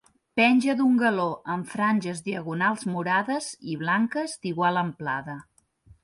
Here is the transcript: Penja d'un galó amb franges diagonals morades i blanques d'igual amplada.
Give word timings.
Penja 0.39 0.73
d'un 0.77 0.93
galó 1.01 1.25
amb 1.55 1.67
franges 1.73 2.23
diagonals 2.27 2.85
morades 2.93 3.49
i 3.73 3.75
blanques 3.83 4.33
d'igual 4.47 4.81
amplada. 4.83 5.37